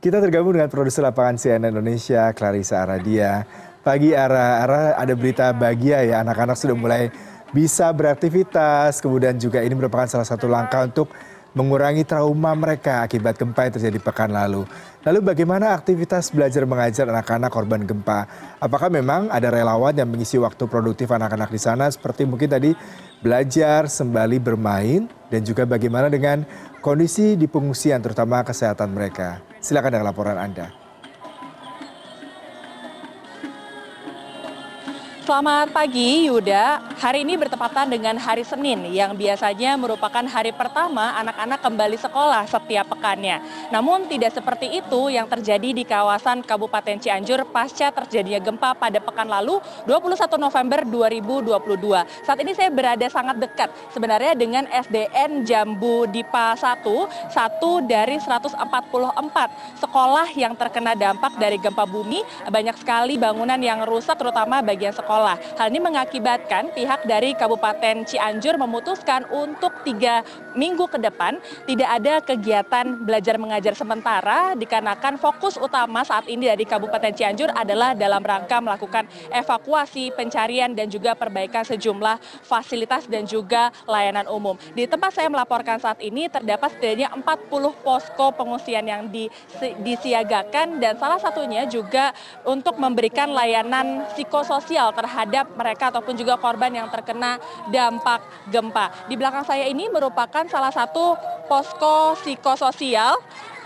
[0.00, 3.44] Kita tergabung dengan produser lapangan CNN Indonesia, Clarissa Aradia.
[3.84, 7.12] Pagi Ara, Ara ada berita bahagia ya, anak-anak sudah mulai
[7.52, 11.12] bisa beraktivitas, kemudian juga ini merupakan salah satu langkah untuk
[11.52, 14.64] mengurangi trauma mereka akibat gempa yang terjadi pekan lalu.
[15.04, 18.24] Lalu bagaimana aktivitas belajar mengajar anak-anak korban gempa?
[18.56, 22.72] Apakah memang ada relawan yang mengisi waktu produktif anak-anak di sana seperti mungkin tadi
[23.20, 26.48] belajar, sembali bermain, dan juga bagaimana dengan
[26.80, 29.49] kondisi di pengungsian terutama kesehatan mereka?
[29.60, 30.79] Silakan dengan laporan Anda.
[35.30, 36.90] Selamat pagi Yuda.
[36.98, 42.90] Hari ini bertepatan dengan hari Senin yang biasanya merupakan hari pertama anak-anak kembali sekolah setiap
[42.90, 43.38] pekannya.
[43.70, 49.30] Namun tidak seperti itu yang terjadi di kawasan Kabupaten Cianjur pasca terjadinya gempa pada pekan
[49.30, 52.26] lalu 21 November 2022.
[52.26, 56.82] Saat ini saya berada sangat dekat sebenarnya dengan SDN Jambu Dipa 1,
[57.30, 58.58] satu dari 144
[59.78, 62.18] sekolah yang terkena dampak dari gempa bumi.
[62.50, 65.36] Banyak sekali bangunan yang rusak terutama bagian sekolah sekolah.
[65.60, 70.24] Hal ini mengakibatkan pihak dari Kabupaten Cianjur memutuskan untuk tiga
[70.56, 71.36] minggu ke depan
[71.68, 77.92] tidak ada kegiatan belajar mengajar sementara dikarenakan fokus utama saat ini dari Kabupaten Cianjur adalah
[77.92, 84.56] dalam rangka melakukan evakuasi, pencarian dan juga perbaikan sejumlah fasilitas dan juga layanan umum.
[84.72, 89.04] Di tempat saya melaporkan saat ini terdapat setidaknya 40 posko pengungsian yang
[89.84, 92.16] disiagakan dan salah satunya juga
[92.48, 99.10] untuk memberikan layanan psikososial terhadap terhadap mereka ataupun juga korban yang terkena dampak gempa.
[99.10, 101.18] Di belakang saya ini merupakan salah satu
[101.50, 103.18] posko psikososial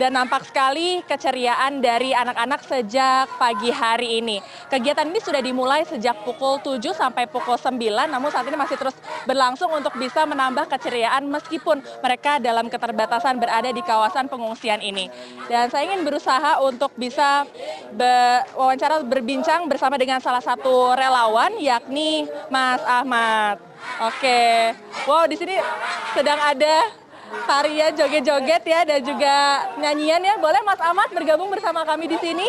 [0.00, 4.40] dan nampak sekali keceriaan dari anak-anak sejak pagi hari ini.
[4.70, 7.76] Kegiatan ini sudah dimulai sejak pukul 7 sampai pukul 9,
[8.08, 8.96] namun saat ini masih terus
[9.28, 15.12] berlangsung untuk bisa menambah keceriaan meskipun mereka dalam keterbatasan berada di kawasan pengungsian ini.
[15.50, 17.44] Dan saya ingin berusaha untuk bisa
[18.56, 23.60] wawancara berbincang bersama dengan salah satu relawan yakni Mas Ahmad.
[24.00, 24.72] Oke.
[25.04, 25.58] Wow, di sini
[26.14, 27.02] sedang ada
[27.48, 29.34] tarian joget-joget ya dan juga
[29.80, 30.34] nyanyian ya.
[30.38, 32.46] Boleh Mas Ahmad bergabung bersama kami di sini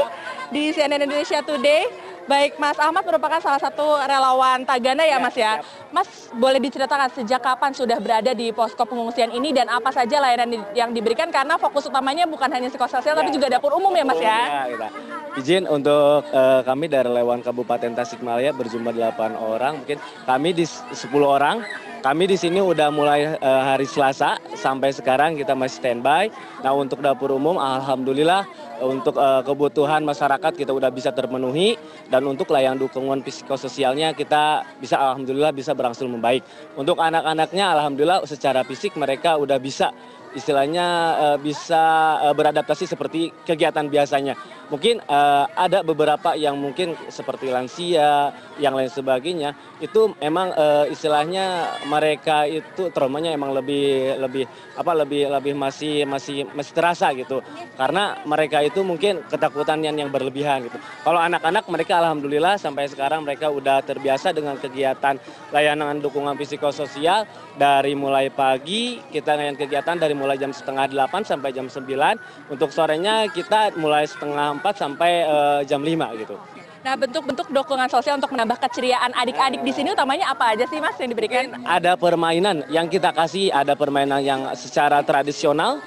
[0.51, 2.13] di CNN Indonesia Today.
[2.23, 5.59] Baik, Mas Ahmad merupakan salah satu relawan Tagana ya, ya Mas ya.
[5.91, 10.63] Mas boleh diceritakan sejak kapan sudah berada di posko pengungsian ini dan apa saja layanan
[10.72, 13.19] yang diberikan karena fokus utamanya bukan hanya psikososial ya.
[13.19, 14.39] tapi juga dapur umum ya Mas ya.
[14.39, 14.88] ya kita.
[15.33, 19.97] Izin untuk uh, kami dari relawan Kabupaten Tasikmalaya berjumlah 8 orang, mungkin
[20.29, 20.94] kami di 10
[21.25, 21.66] orang
[22.03, 26.27] kami di sini udah mulai uh, hari Selasa sampai sekarang kita masih standby.
[26.59, 28.44] Nah untuk dapur umum, alhamdulillah
[28.83, 31.79] untuk uh, kebutuhan masyarakat kita udah bisa terpenuhi
[32.11, 36.44] dan untuk layanan dukungan psikososialnya kita bisa alhamdulillah bisa berangsur membaik.
[36.75, 39.95] Untuk anak-anaknya alhamdulillah secara fisik mereka udah bisa
[40.33, 44.38] istilahnya uh, bisa uh, beradaptasi seperti kegiatan biasanya.
[44.71, 51.77] Mungkin uh, ada beberapa yang mungkin seperti lansia, yang lain sebagainya, itu emang uh, istilahnya
[51.85, 57.44] mereka itu traumanya emang lebih lebih apa lebih lebih masih masih masih terasa gitu.
[57.75, 60.79] Karena mereka itu mungkin ketakutan yang yang berlebihan gitu.
[61.03, 65.19] Kalau anak-anak mereka alhamdulillah sampai sekarang mereka udah terbiasa dengan kegiatan
[65.53, 67.27] layanan dukungan psikososial
[67.59, 72.16] dari mulai pagi kita dengan kegiatan dari mulai jam setengah delapan sampai jam sembilan
[72.47, 76.39] untuk sorenya kita mulai setengah empat sampai uh, jam lima gitu.
[76.84, 81.00] Nah, bentuk-bentuk dukungan sosial untuk menambah keceriaan adik-adik di sini utamanya apa aja sih Mas
[81.00, 81.63] yang diberikan?
[81.63, 85.79] Ada permainan yang kita kasih, ada permainan yang secara tradisional,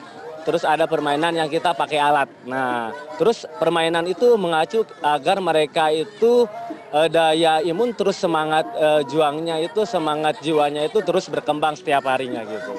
[0.49, 2.33] terus ada permainan yang kita pakai alat.
[2.49, 6.49] Nah, terus permainan itu mengacu agar mereka itu
[6.97, 12.41] uh, daya imun terus semangat uh, juangnya itu semangat jiwanya itu terus berkembang setiap harinya
[12.41, 12.73] gitu.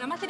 [0.00, 0.29] Nah Mas ini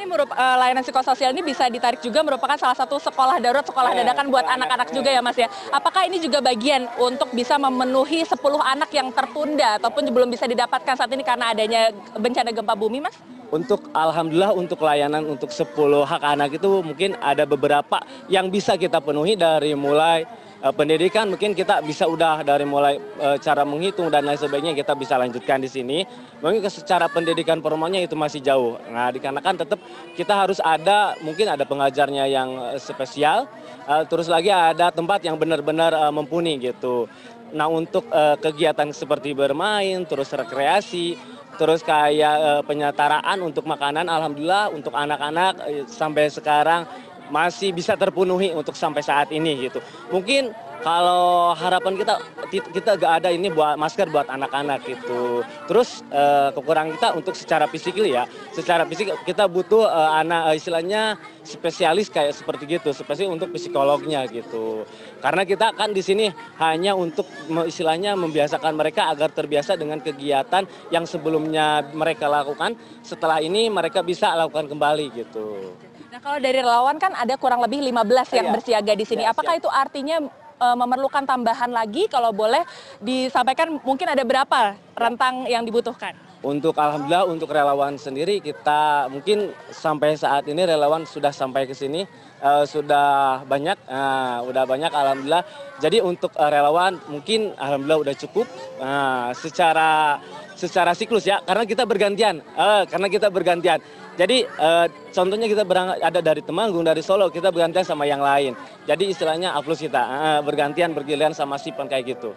[0.57, 4.45] layanan psikososial ini bisa ditarik juga merupakan salah satu sekolah darurat, sekolah iya, dadakan buat
[4.45, 5.47] anak-anak juga ya Mas ya.
[5.71, 10.95] Apakah ini juga bagian untuk bisa memenuhi 10 anak yang tertunda ataupun belum bisa didapatkan
[10.97, 13.15] saat ini karena adanya bencana gempa bumi Mas?
[13.51, 15.75] Untuk alhamdulillah untuk layanan untuk 10
[16.07, 17.99] hak anak itu mungkin ada beberapa
[18.31, 23.33] yang bisa kita penuhi dari mulai Eh, pendidikan mungkin kita bisa udah dari mulai uh,
[23.41, 26.05] cara menghitung dan lain sebagainya kita bisa lanjutkan di sini.
[26.37, 28.77] Mungkin secara pendidikan formalnya itu masih jauh.
[28.93, 29.81] Nah, dikarenakan tetap
[30.13, 33.49] kita harus ada mungkin ada pengajarnya yang spesial,
[33.89, 37.09] uh, terus lagi ada tempat yang benar-benar mumpuni gitu.
[37.51, 38.07] Nah, untuk
[38.39, 41.19] kegiatan seperti bermain, terus rekreasi,
[41.59, 46.87] terus kayak penyetaraan untuk makanan alhamdulillah untuk anak-anak sampai sekarang
[47.31, 49.79] masih bisa terpenuhi untuk sampai saat ini gitu.
[50.11, 50.51] Mungkin
[50.81, 52.13] kalau harapan kita
[52.51, 55.45] kita gak ada ini buat masker buat anak-anak gitu.
[55.69, 60.55] Terus uh, kekurangan kita untuk secara fisik ya, secara fisik kita butuh uh, anak uh,
[60.57, 64.83] istilahnya spesialis kayak seperti gitu, spesialis untuk psikolognya gitu.
[65.21, 66.27] Karena kita kan di sini
[66.59, 67.29] hanya untuk
[67.63, 72.75] istilahnya membiasakan mereka agar terbiasa dengan kegiatan yang sebelumnya mereka lakukan.
[73.05, 75.77] Setelah ini mereka bisa lakukan kembali gitu.
[76.11, 78.53] Nah kalau dari relawan kan ada kurang lebih 15 yang iya.
[78.53, 79.23] bersiaga di sini.
[79.23, 79.63] Ya, Apakah siap.
[79.63, 80.17] itu artinya
[80.61, 82.61] memerlukan tambahan lagi kalau boleh
[83.01, 86.13] disampaikan mungkin ada berapa rentang yang dibutuhkan?
[86.41, 92.01] Untuk alhamdulillah untuk relawan sendiri kita mungkin sampai saat ini relawan sudah sampai ke sini
[92.41, 95.45] uh, sudah banyak uh, udah banyak alhamdulillah.
[95.77, 98.49] Jadi untuk uh, relawan mungkin alhamdulillah udah cukup
[98.81, 100.17] uh, secara
[100.61, 103.81] secara siklus ya karena kita bergantian uh, karena kita bergantian.
[104.19, 104.85] Jadi uh,
[105.15, 108.53] contohnya kita berangkat ada dari Temanggung, dari Solo, kita bergantian sama yang lain.
[108.85, 112.35] Jadi istilahnya aflus kita, uh, bergantian bergiliran sama sipan kayak gitu.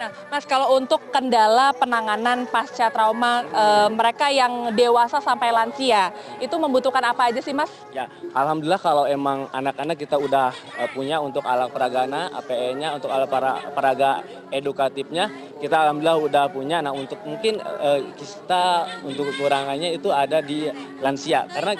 [0.00, 6.08] Nah, Mas kalau untuk kendala penanganan pasca trauma e, mereka yang dewasa sampai lansia,
[6.40, 7.68] itu membutuhkan apa aja sih Mas?
[7.92, 13.28] Ya, Alhamdulillah kalau emang anak-anak kita udah e, punya untuk alat peragana, APE-nya, untuk alat
[13.28, 15.28] para, peraga edukatifnya,
[15.60, 16.80] kita Alhamdulillah udah punya.
[16.80, 20.66] Nah untuk mungkin e, kita untuk kekurangannya itu ada di
[21.04, 21.76] lansia, karena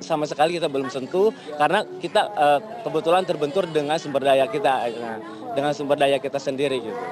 [0.00, 1.28] sama sekali kita belum sentuh
[1.60, 5.20] karena kita uh, kebetulan terbentur dengan sumber daya kita nah,
[5.52, 7.02] dengan sumber daya kita sendiri gitu.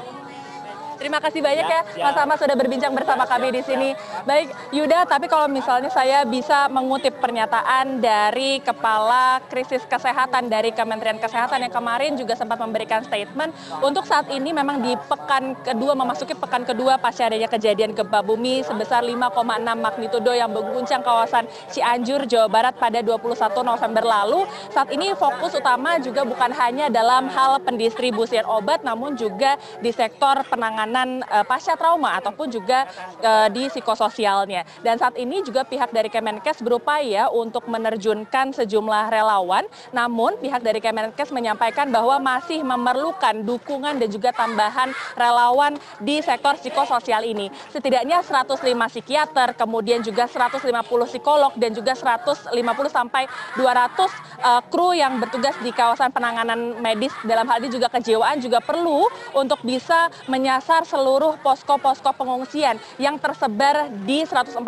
[0.99, 3.95] Terima kasih banyak ya, ya Mas Ahmad sudah berbincang bersama kami di sini.
[4.27, 11.23] Baik, Yuda, tapi kalau misalnya saya bisa mengutip pernyataan dari Kepala Krisis Kesehatan dari Kementerian
[11.23, 16.35] Kesehatan yang kemarin juga sempat memberikan statement untuk saat ini memang di pekan kedua memasuki
[16.35, 19.39] pekan kedua pasca adanya kejadian gempa bumi sebesar 5,6
[19.79, 24.51] magnitudo yang mengguncang kawasan Cianjur, Jawa Barat pada 21 November lalu.
[24.75, 30.43] Saat ini fokus utama juga bukan hanya dalam hal pendistribusian obat namun juga di sektor
[30.51, 32.89] penanganan penanganan uh, pasca trauma ataupun juga
[33.21, 34.65] uh, di psikososialnya.
[34.81, 40.81] Dan saat ini juga pihak dari Kemenkes berupaya untuk menerjunkan sejumlah relawan, namun pihak dari
[40.81, 47.53] Kemenkes menyampaikan bahwa masih memerlukan dukungan dan juga tambahan relawan di sektor psikososial ini.
[47.69, 50.73] Setidaknya 105 psikiater, kemudian juga 150
[51.05, 52.49] psikolog dan juga 150
[52.89, 53.29] sampai
[53.61, 54.09] 200
[54.41, 59.05] uh, kru yang bertugas di kawasan penanganan medis dalam hal ini juga kejiwaan juga perlu
[59.35, 64.61] untuk bisa menyasar seluruh posko-posko pengungsian yang tersebar di 146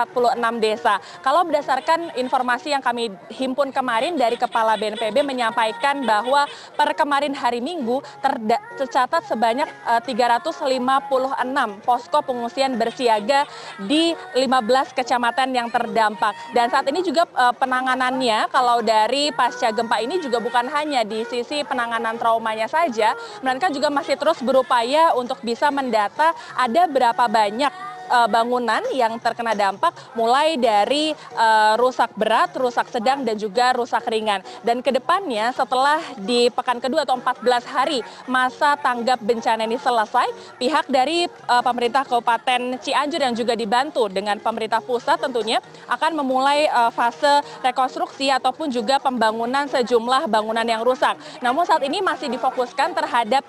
[0.62, 0.98] desa.
[1.20, 7.60] Kalau berdasarkan informasi yang kami himpun kemarin dari Kepala BNPB menyampaikan bahwa per kemarin hari
[7.60, 8.00] Minggu
[8.78, 9.68] tercatat sebanyak
[10.06, 13.44] 356 eh, posko pengungsian bersiaga
[13.84, 16.32] di 15 kecamatan yang terdampak.
[16.56, 21.22] Dan saat ini juga eh, penanganannya kalau dari pasca gempa ini juga bukan hanya di
[21.28, 23.12] sisi penanganan traumanya saja,
[23.44, 27.89] melainkan juga masih terus berupaya untuk bisa mendapatkan data ada berapa banyak
[28.30, 34.42] bangunan yang terkena dampak mulai dari uh, rusak berat, rusak sedang dan juga rusak ringan.
[34.66, 40.26] Dan ke depannya setelah di pekan kedua atau 14 hari masa tanggap bencana ini selesai,
[40.58, 46.70] pihak dari uh, pemerintah Kabupaten Cianjur yang juga dibantu dengan pemerintah pusat tentunya akan memulai
[46.94, 51.18] fase rekonstruksi ataupun juga pembangunan sejumlah bangunan yang rusak.
[51.44, 53.42] Namun saat ini masih difokuskan terhadap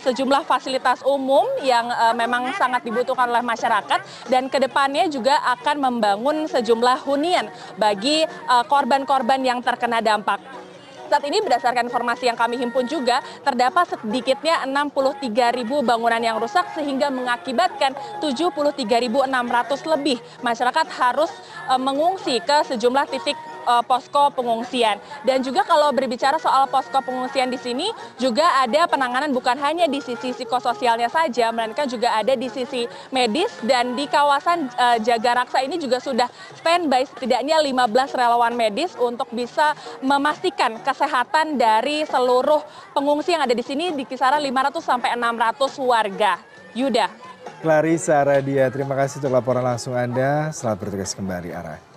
[0.00, 6.46] sejumlah fasilitas umum yang memang sangat dibutuhkan oleh masyarakat dan ke depannya juga akan membangun
[6.50, 10.68] sejumlah hunian bagi eh, korban-korban yang terkena dampak.
[11.08, 16.68] Saat ini berdasarkan informasi yang kami himpun juga terdapat sedikitnya 63 ribu bangunan yang rusak
[16.76, 18.92] sehingga mengakibatkan 73.600
[19.96, 21.32] lebih masyarakat harus
[21.72, 24.96] eh, mengungsi ke sejumlah titik uh, posko pengungsian.
[25.28, 30.00] Dan juga kalau berbicara soal posko pengungsian di sini juga ada penanganan bukan hanya di
[30.00, 35.60] sisi psikososialnya saja, melainkan juga ada di sisi medis dan di kawasan uh, Jaga Raksa
[35.60, 42.64] ini juga sudah standby setidaknya 15 relawan medis untuk bisa memastikan kesehatan dari seluruh
[42.96, 46.40] pengungsi yang ada di sini di kisaran 500 sampai 600 warga.
[46.72, 47.10] Yuda.
[47.58, 50.54] Clarissa Radia, terima kasih untuk laporan langsung Anda.
[50.54, 51.87] Selamat bertugas kembali, Ara.